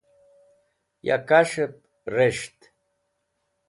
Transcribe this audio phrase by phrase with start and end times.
[1.07, 1.73] ya kas̃h'ep
[2.15, 2.57] res̃ht